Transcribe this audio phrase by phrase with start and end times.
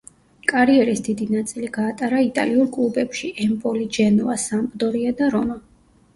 [0.51, 5.63] კარიერის დიდი ნაწილი გაატარა იტალიურ კლუბებში, ემპოლი, ჯენოა, სამპდორია და რომა.